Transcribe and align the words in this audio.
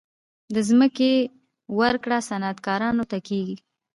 د 0.53 0.55
ځمکې 0.69 1.11
ورکړه 1.79 2.17
صنعتکارانو 2.29 3.03
ته 3.11 3.17
کیږي 3.27 3.55